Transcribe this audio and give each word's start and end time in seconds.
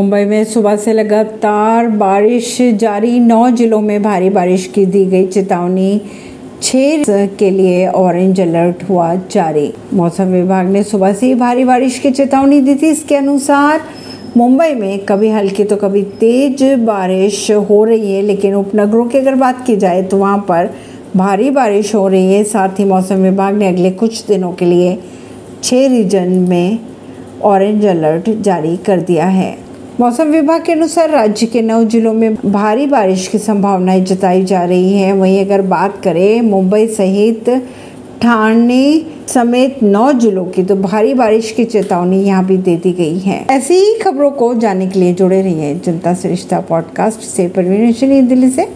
मुंबई 0.00 0.24
में 0.24 0.44
सुबह 0.44 0.76
से 0.76 0.92
लगातार 0.92 1.88
बारिश 1.88 2.56
जारी। 2.74 3.18
नौ 3.20 3.48
जिलों 3.50 3.80
में 3.80 4.02
भारी 4.02 4.30
बारिश 4.30 4.66
की 4.66 4.84
दी 4.86 5.04
गई। 5.04 5.26
चेतावनी, 5.26 6.00
छह 6.62 7.26
के 7.38 7.50
लिए 7.50 7.86
ऑरेंज 7.88 8.40
अलर्ट 8.40 8.88
हुआ 8.88 9.14
जारी। 9.32 9.72
मौसम 9.94 10.32
विभाग 10.32 10.68
ने 10.68 10.82
सुबह 10.82 11.12
से 11.12 11.26
ही 11.26 11.34
भारी 11.34 11.64
बारिश 11.64 11.98
की 11.98 12.10
चेतावनी 12.10 12.60
दी 12.60 12.74
थी। 12.74 12.90
इसके 12.90 13.16
अनुसार, 13.16 13.80
मुंबई 14.36 14.72
में 14.74 14.98
कभी 15.04 15.30
हल्की 15.30 15.64
तो 15.64 15.76
कभी 15.76 16.02
तेज 16.20 16.62
बारिश 16.86 17.50
हो 17.50 17.84
रही 17.84 18.14
है, 18.14 18.22
लेकिन 18.22 18.54
उपनगरों 18.54 19.04
की 19.04 19.18
अगर 19.18 19.34
बात 19.36 19.64
की 19.66 19.76
जाए 19.76 20.02
तो 20.02 20.16
वहाँ 20.16 20.44
पर 20.48 20.74
भारी 21.16 21.50
बारिश 21.52 21.94
हो 21.94 22.08
रही 22.08 22.34
है। 22.34 22.44
साथ 22.46 22.80
ही 22.80 22.84
मौसम 22.86 23.22
विभाग 23.22 23.54
ने 23.54 23.68
अगले 23.68 23.90
कुछ 23.92 24.26
दिनों 24.26 24.52
के 24.52 24.64
लिए 24.64 24.98
छः 25.62 25.88
रीजन 25.88 26.46
में 26.48 26.78
ऑरेंज 27.44 27.84
अलर्ट 27.86 28.38
जारी 28.40 28.76
कर 28.76 29.00
दिया 29.02 29.26
है। 29.26 29.58
मौसम 30.00 30.24
विभाग 30.24 30.62
के 30.64 30.72
अनुसार 30.72 31.10
राज्य 31.10 31.46
के 31.46 31.62
नौ 31.62 31.84
जिलों 31.84 32.12
में 32.12 32.34
भारी 32.34 32.86
बारिश 32.86 33.28
की 33.28 33.38
संभावनाएँ 33.38 34.04
जताई 34.04 34.44
जा 34.44 34.64
रही 34.64 34.92
है। 34.92 35.12
वहीं 35.12 35.44
अगर 35.44 35.62
बात 35.62 36.00
करें 36.02 36.40
मुंबई 36.42 36.86
सहित 36.86 37.50
ठाणे 38.22 39.06
समेत 39.28 39.82
नौ 39.82 40.12
जिलों 40.12 40.44
की 40.44 40.62
तो 40.62 40.76
भारी 40.76 41.14
बारिश 41.14 41.50
की 41.52 41.64
चेतावनी 41.64 42.22
यहाँ 42.22 42.44
भी 42.44 42.56
दे 42.56 42.76
दी 42.76 42.92
गई 42.92 43.18
है। 43.18 43.46
ऐसी 43.50 43.74
ही 43.74 43.94
खबरों 43.94 44.30
को 44.30 44.54
जानने 44.54 44.86
के 44.86 45.00
लिए 45.00 45.14
जुड़े 45.14 45.42
रहिए 45.42 45.74
जनता 45.74 46.14
सरिश्ता 46.14 46.60
पॉडकास्ट 46.60 47.20
से, 47.20 47.48
परवीन 47.48 48.28
दिल्ली 48.28 48.50
से। 48.50 48.68